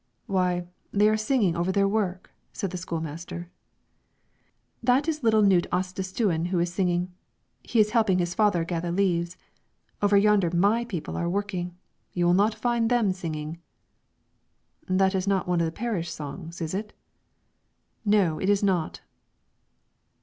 [0.25, 3.51] "Why, they are singing over their work," said the school master.
[4.81, 7.13] "That is little Knut Ostistuen who is singing;
[7.61, 9.37] he is helping his father gather leaves.
[10.01, 11.77] Over yonder my people are working;
[12.13, 13.59] you will not find them singing."
[14.87, 16.93] "That is not one of the parish songs, is it?"
[18.03, 19.01] "No, it is not."